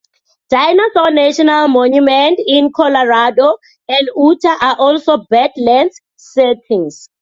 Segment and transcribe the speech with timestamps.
[0.49, 3.57] Dinosaur National Monument in Colorado
[3.87, 7.07] and Utah are also badlands settings.